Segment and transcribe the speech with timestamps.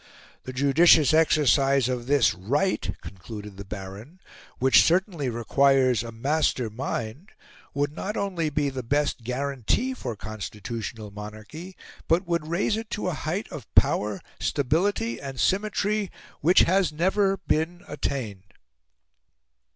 [0.45, 4.19] "The judicious exercise of this right," concluded the Baron,
[4.57, 7.33] "which certainly requires a master mind,
[7.75, 11.77] would not only be the best guarantee for Constitutional Monarchy,
[12.07, 16.09] but would raise it to a height of power, stability, and symmetry,
[16.39, 18.55] which has never been attained."